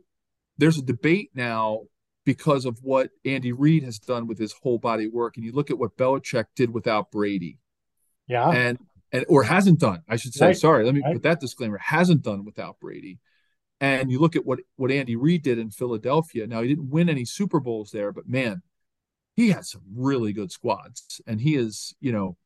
[0.58, 1.84] there's a debate now
[2.26, 5.70] because of what Andy Reid has done with his whole body work, and you look
[5.70, 7.58] at what Belichick did without Brady,
[8.26, 8.78] yeah, and
[9.12, 10.48] and or hasn't done, I should say.
[10.48, 10.56] Right.
[10.56, 11.14] Sorry, let me right.
[11.14, 13.18] put that disclaimer: hasn't done without Brady.
[13.80, 16.46] And you look at what what Andy Reid did in Philadelphia.
[16.46, 18.62] Now he didn't win any Super Bowls there, but man,
[19.38, 22.36] he has some really good squads, and he is, you know,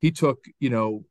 [0.00, 1.04] he took, you know,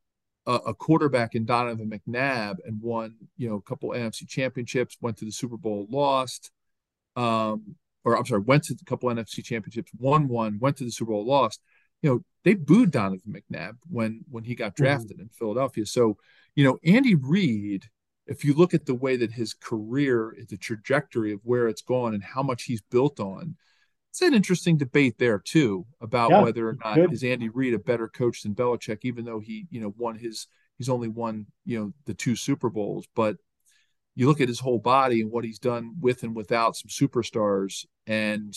[0.45, 5.15] a, a, quarterback in Donovan McNabb and won, you know, a couple NFC championships, went
[5.19, 6.51] to the Super Bowl, lost,
[7.15, 10.91] um, or I'm sorry, went to a couple NFC championships, won one, went to the
[10.91, 11.61] Super Bowl, lost.
[12.01, 14.83] You know, they booed Donovan McNabb when when he got mm-hmm.
[14.83, 15.21] drafted mm-hmm.
[15.21, 15.85] in Philadelphia.
[15.85, 16.17] So,
[16.55, 17.85] you know, Andy Reid,
[18.27, 22.13] if you look at the way that his career, the trajectory of where it's gone
[22.13, 23.55] and how much he's built on,
[24.11, 27.13] it's an interesting debate there too about yeah, whether or not good.
[27.13, 30.47] is Andy Reid a better coach than Belichick, even though he, you know, won his
[30.77, 33.07] he's only won, you know, the two Super Bowls.
[33.15, 33.37] But
[34.15, 37.85] you look at his whole body and what he's done with and without some superstars,
[38.05, 38.53] and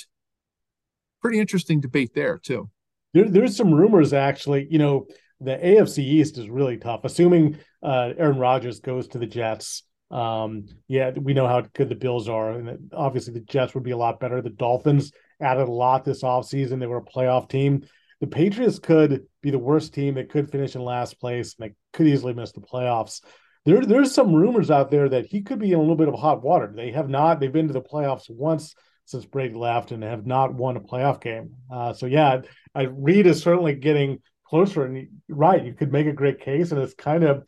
[1.22, 2.68] pretty interesting debate there too.
[3.12, 5.06] There, there's some rumors actually, you know,
[5.40, 7.02] the AFC East is really tough.
[7.04, 11.94] Assuming uh, Aaron Rodgers goes to the Jets, um, yeah, we know how good the
[11.94, 14.42] Bills are, and obviously the Jets would be a lot better.
[14.42, 16.80] The Dolphins added a lot this offseason.
[16.80, 17.86] They were a playoff team.
[18.20, 20.14] The Patriots could be the worst team.
[20.14, 23.20] They could finish in last place and they could easily miss the playoffs.
[23.64, 26.14] There, there's some rumors out there that he could be in a little bit of
[26.14, 26.72] hot water.
[26.74, 28.74] They have not, they've been to the playoffs once
[29.06, 31.54] since Brady left and have not won a playoff game.
[31.72, 32.42] Uh, so, yeah,
[32.74, 34.84] I, Reid is certainly getting closer.
[34.84, 36.72] And right, you could make a great case.
[36.72, 37.46] And it's kind of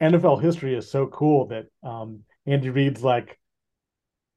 [0.00, 3.38] NFL history is so cool that um, Andy Reid's like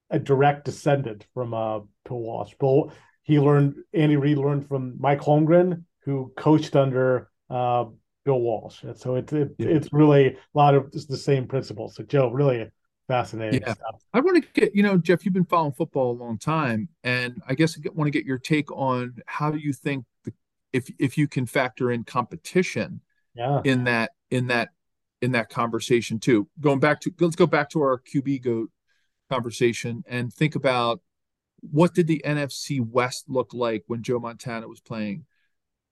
[0.10, 2.53] a direct descendant from uh, Bill Walsh.
[2.59, 2.91] Bill,
[3.23, 7.85] he learned Andy Reid learned from Mike Holmgren, who coached under uh,
[8.25, 8.83] Bill Walsh.
[8.83, 9.67] And so it's it, yeah.
[9.67, 11.95] it's really a lot of the same principles.
[11.95, 12.69] So Joe, really
[13.07, 13.73] fascinating yeah.
[13.73, 14.01] stuff.
[14.13, 17.41] I want to get you know Jeff, you've been following football a long time, and
[17.47, 20.33] I guess I want to get your take on how do you think the,
[20.73, 23.01] if if you can factor in competition
[23.35, 23.61] yeah.
[23.63, 24.69] in that in that
[25.21, 26.47] in that conversation too.
[26.59, 28.69] Going back to let's go back to our QB goat
[29.29, 31.01] conversation and think about
[31.62, 35.26] what did the NFC West look like when Joe Montana was playing?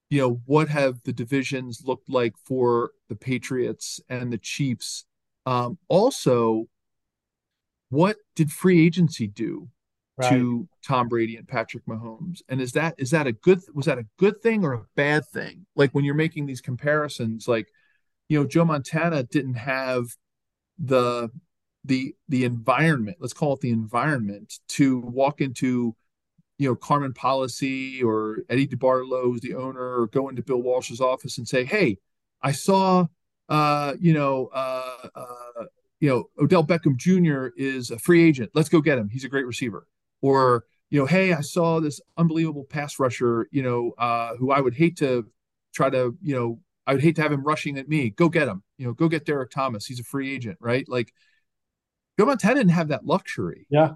[0.10, 5.06] You know, what have the divisions looked like for the Patriots and the Chiefs?
[5.46, 6.68] Um, also,
[7.90, 9.70] what did free agency do
[10.18, 10.30] right.
[10.30, 12.42] to Tom Brady and Patrick Mahomes?
[12.50, 15.28] And is that is that a good was that a good thing or a bad
[15.28, 15.66] thing?
[15.76, 17.68] Like when you're making these comparisons, like
[18.28, 20.06] you know, Joe Montana didn't have
[20.78, 21.30] the
[21.90, 25.96] the the environment let's call it the environment to walk into
[26.58, 31.38] you know carmen policy or eddie debartolo the owner or go into bill walsh's office
[31.38, 31.98] and say hey
[32.42, 33.06] i saw
[33.50, 35.66] uh you know uh, uh
[36.00, 38.52] you know odell beckham jr is a free agent.
[38.54, 39.10] Let's go get him.
[39.10, 39.88] He's a great receiver.
[40.22, 44.60] Or you know hey i saw this unbelievable pass rusher you know uh who i
[44.60, 45.28] would hate to
[45.72, 48.10] try to you know i would hate to have him rushing at me.
[48.12, 48.64] Go get him.
[48.78, 49.86] You know go get Derrick Thomas.
[49.86, 50.88] He's a free agent right?
[50.88, 51.14] Like
[52.20, 53.66] Joe Montana didn't have that luxury.
[53.70, 53.94] Yeah.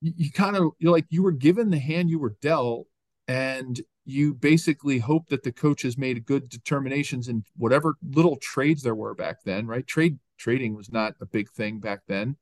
[0.00, 2.86] You, you kind of you're like you were given the hand you were dealt,
[3.26, 8.94] and you basically hope that the coaches made good determinations in whatever little trades there
[8.94, 9.84] were back then, right?
[9.88, 12.36] Trade trading was not a big thing back then.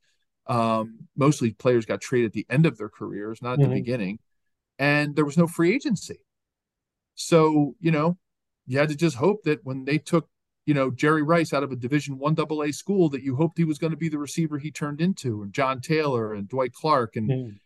[0.48, 3.70] Um, mostly players got traded at the end of their careers, not at mm-hmm.
[3.70, 4.18] the beginning,
[4.79, 6.20] and there was no free agency.
[7.14, 8.18] So you know,
[8.66, 10.29] you had to just hope that when they took
[10.66, 13.57] you know Jerry Rice out of a Division One AA A school, that you hoped
[13.57, 16.72] he was going to be the receiver he turned into, and John Taylor and Dwight
[16.72, 17.59] Clark, and mm.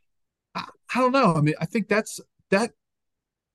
[0.54, 1.34] I, I don't know.
[1.34, 2.72] I mean, I think that's that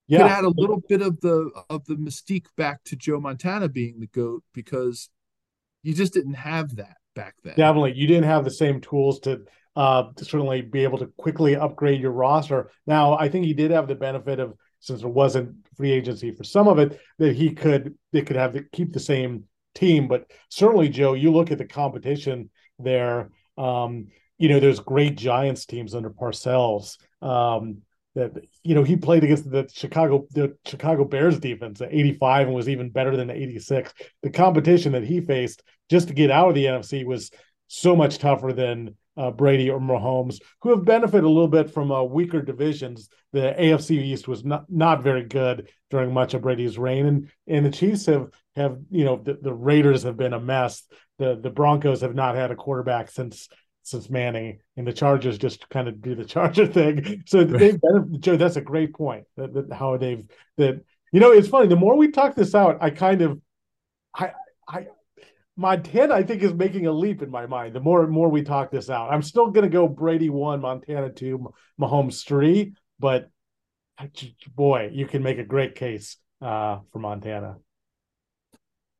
[0.08, 0.18] yeah.
[0.18, 4.00] could add a little bit of the of the mystique back to Joe Montana being
[4.00, 5.08] the goat because
[5.82, 7.54] you just didn't have that back then.
[7.56, 9.42] Definitely, you didn't have the same tools to
[9.76, 12.70] uh to certainly be able to quickly upgrade your roster.
[12.86, 16.44] Now, I think he did have the benefit of since there wasn't free agency for
[16.44, 20.08] some of it that he could they could have to keep the same team.
[20.08, 23.30] But certainly, Joe, you look at the competition there.
[23.56, 24.08] Um,
[24.38, 26.98] you know, there's great Giants teams under Parcells.
[27.22, 27.78] Um,
[28.16, 28.32] that
[28.64, 32.68] you know he played against the Chicago the Chicago Bears defense at 85 and was
[32.68, 33.92] even better than 86.
[34.22, 37.30] The competition that he faced just to get out of the NFC was
[37.68, 41.90] so much tougher than uh, Brady or Mahomes, who have benefited a little bit from
[41.90, 43.08] uh, weaker divisions.
[43.32, 47.64] The AFC East was not not very good during much of Brady's reign, and and
[47.64, 50.82] the Chiefs have have you know the, the Raiders have been a mess.
[51.18, 53.48] The the Broncos have not had a quarterback since
[53.82, 57.22] since Manning, and the Chargers just kind of do the Charger thing.
[57.26, 58.36] So they've been, Joe.
[58.36, 59.24] That's a great point.
[59.36, 60.24] That, that how they've
[60.58, 61.68] that you know it's funny.
[61.68, 63.40] The more we talk this out, I kind of
[64.14, 64.32] I
[64.68, 64.86] I
[65.56, 67.74] Montana I think is making a leap in my mind.
[67.74, 70.60] The more and more we talk this out, I'm still going to go Brady one,
[70.60, 73.30] Montana two, Mahomes three, but
[74.54, 77.56] boy, you can make a great case uh, for Montana.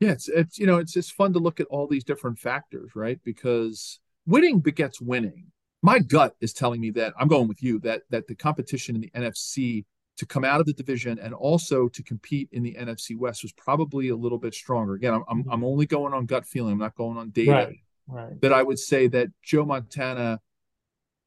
[0.01, 2.93] Yeah, it's it's you know it's it's fun to look at all these different factors,
[2.95, 3.19] right?
[3.25, 5.53] Because winning begets winning.
[5.83, 9.03] My gut is telling me that I'm going with you that that the competition in
[9.03, 9.85] the NFC
[10.17, 13.53] to come out of the division and also to compete in the NFC West was
[13.53, 14.95] probably a little bit stronger.
[14.95, 16.73] Again, I'm I'm, I'm only going on gut feeling.
[16.73, 17.53] I'm not going on data.
[17.53, 17.77] Right,
[18.09, 18.41] right.
[18.41, 20.41] That I would say that Joe Montana,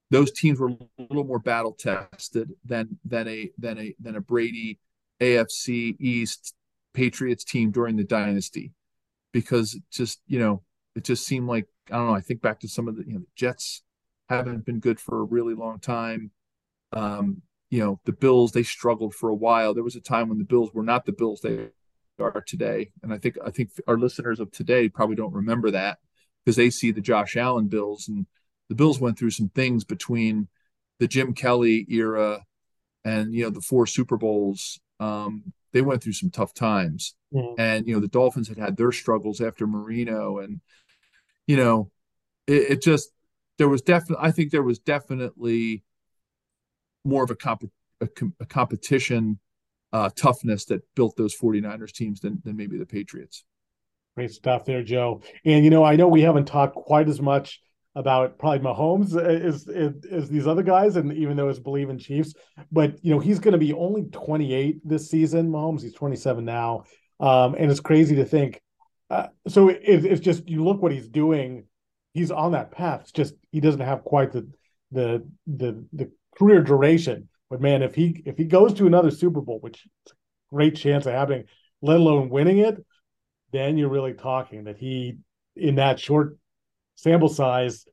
[0.10, 4.22] those teams were a little more battle tested than than a than a than a
[4.22, 4.80] Brady
[5.22, 6.56] AFC East
[6.94, 8.74] Patriots team during the dynasty,
[9.32, 10.64] because just you know
[10.96, 12.16] it just seemed like I don't know.
[12.16, 13.84] I think back to some of the you know the Jets
[14.30, 16.32] haven't been good for a really long time.
[16.92, 19.74] Um, you know the Bills they struggled for a while.
[19.74, 21.68] There was a time when the Bills were not the Bills they
[22.20, 26.00] are today, and I think I think our listeners of today probably don't remember that
[26.44, 28.26] because they see the Josh Allen Bills and
[28.70, 30.48] the Bills went through some things between
[31.00, 32.46] the Jim Kelly era
[33.06, 34.80] and you know the four Super Bowls.
[35.00, 37.60] Um, they went through some tough times, mm-hmm.
[37.60, 40.62] and you know the Dolphins had had their struggles after Marino and
[41.50, 41.90] you know,
[42.46, 43.10] it, it just
[43.58, 45.84] there was definitely I think there was definitely
[47.04, 47.64] more of a comp
[48.02, 48.08] a,
[48.40, 49.40] a competition
[49.92, 53.44] uh, toughness that built those 49ers teams than than maybe the Patriots.
[54.16, 55.22] Great stuff there, Joe.
[55.46, 57.62] And you know, I know we haven't talked quite as much
[57.96, 61.98] about probably Mahomes as, as, as these other guys, and even though it's Bleav in
[61.98, 62.34] Chiefs,
[62.72, 65.52] but you know, he's going to be only 28 this season.
[65.52, 66.84] Mahomes, he's 27 now,
[67.20, 68.62] um, and it's crazy to think
[69.10, 71.66] uh, so it, it's just you look what he's doing.
[72.14, 73.02] He's on that path.
[73.02, 74.48] It's just he doesn't have quite the
[74.92, 77.30] the the the career duration.
[77.50, 80.76] But man, if he if he goes to another Super Bowl, which is a great
[80.76, 81.46] chance of happening,
[81.82, 82.84] let alone winning it,
[83.52, 85.18] then you're really talking that he
[85.56, 86.38] in that short
[86.96, 87.86] sample size,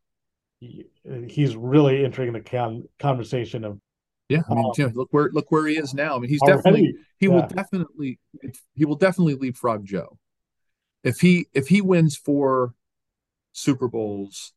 [0.61, 0.87] he,
[1.27, 3.81] he's really entering the con- conversation of
[4.29, 6.17] yeah, I mean, um, look where look where he is now.
[6.17, 7.33] I mean, he's already, definitely he yeah.
[7.33, 8.19] will definitely
[8.75, 10.19] he will definitely leapfrog Joe
[11.07, 12.75] if he if he wins four
[13.53, 14.53] Super Bowls,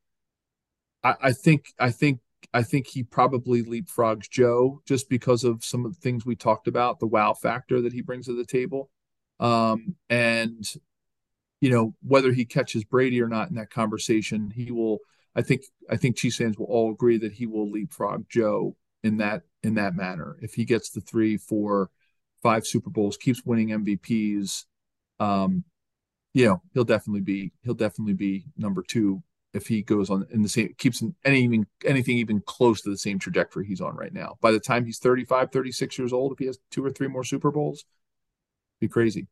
[1.04, 2.22] I, I think I think
[2.54, 6.68] I think he probably leapfrogs Joe just because of some of the things we talked
[6.68, 8.90] about, the wow factor that he brings to the table.
[9.40, 10.64] Um, and
[11.62, 15.00] you know, whether he catches Brady or not in that conversation, he will
[15.36, 19.18] I think I think Chiefs fans will all agree that he will leapfrog Joe in
[19.18, 20.38] that in that manner.
[20.42, 21.92] If he gets the three, four,
[22.42, 24.66] five Super Bowls, keeps winning MVPs,
[25.20, 25.64] um,
[26.34, 30.42] you know he'll definitely be he'll definitely be number two if he goes on in
[30.42, 34.14] the same keeps any even anything even close to the same trajectory he's on right
[34.14, 37.08] now by the time he's 35 36 years old if he has two or three
[37.08, 37.86] more super bowls
[38.80, 39.28] be crazy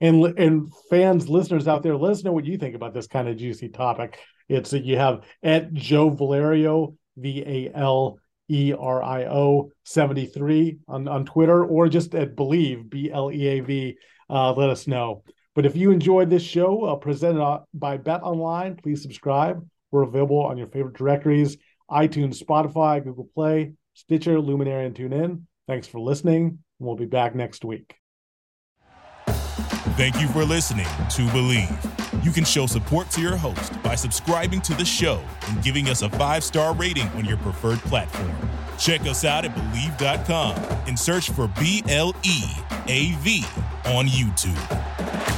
[0.00, 3.28] and and fans listeners out there let us know what you think about this kind
[3.28, 8.18] of juicy topic it's that you have at joe valerio v-a-l
[8.50, 13.96] E-R-I-O 73 on, on Twitter or just at Bleav B-L-E-A-V.
[14.28, 15.22] Uh, let us know.
[15.54, 19.66] But if you enjoyed this show uh, presented uh, by BetOnline, please subscribe.
[19.90, 21.56] We're available on your favorite directories
[21.90, 25.42] iTunes, Spotify, Google Play, Stitcher, Luminary, and TuneIn.
[25.66, 27.94] Thanks for listening We'll be back next week.
[29.96, 32.24] Thank you for listening to Bleav.
[32.24, 36.00] You can show support to your host by subscribing to the show and giving us
[36.00, 38.32] a five star rating on your preferred platform.
[38.78, 42.44] Check us out at Bleav.com and search for B L E
[42.86, 43.44] A V
[43.84, 45.29] on YouTube.